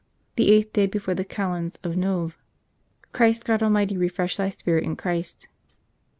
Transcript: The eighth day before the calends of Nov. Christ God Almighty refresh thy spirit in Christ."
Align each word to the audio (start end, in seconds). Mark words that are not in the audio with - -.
The 0.37 0.49
eighth 0.49 0.73
day 0.73 0.87
before 0.87 1.13
the 1.13 1.23
calends 1.23 1.77
of 1.83 1.95
Nov. 1.95 2.35
Christ 3.11 3.45
God 3.45 3.61
Almighty 3.61 3.97
refresh 3.97 4.37
thy 4.37 4.49
spirit 4.49 4.83
in 4.83 4.95
Christ." 4.95 5.47